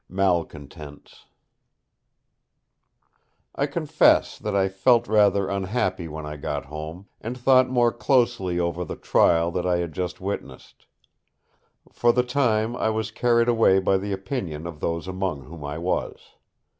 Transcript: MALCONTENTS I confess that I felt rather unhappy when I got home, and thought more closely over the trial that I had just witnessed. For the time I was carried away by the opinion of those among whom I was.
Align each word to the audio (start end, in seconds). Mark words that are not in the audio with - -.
MALCONTENTS 0.09 1.25
I 3.53 3.67
confess 3.67 4.39
that 4.39 4.55
I 4.55 4.67
felt 4.67 5.07
rather 5.07 5.47
unhappy 5.47 6.07
when 6.07 6.25
I 6.25 6.37
got 6.37 6.65
home, 6.65 7.07
and 7.21 7.37
thought 7.37 7.69
more 7.69 7.91
closely 7.91 8.59
over 8.59 8.83
the 8.83 8.95
trial 8.95 9.51
that 9.51 9.67
I 9.67 9.77
had 9.77 9.93
just 9.93 10.19
witnessed. 10.19 10.87
For 11.91 12.11
the 12.11 12.23
time 12.23 12.75
I 12.75 12.89
was 12.89 13.11
carried 13.11 13.47
away 13.47 13.77
by 13.77 13.99
the 13.99 14.11
opinion 14.11 14.65
of 14.65 14.79
those 14.79 15.07
among 15.07 15.43
whom 15.43 15.63
I 15.63 15.77
was. 15.77 16.17